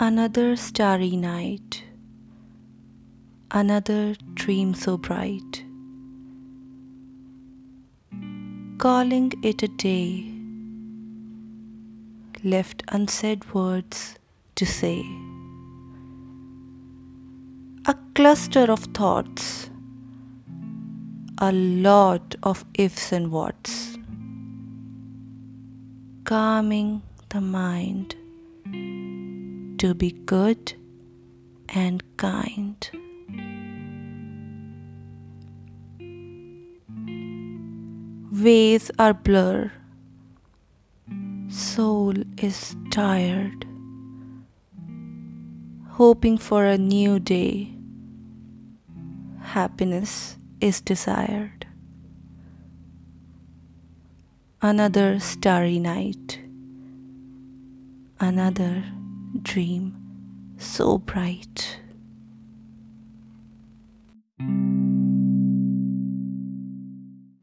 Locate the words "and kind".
31.68-32.88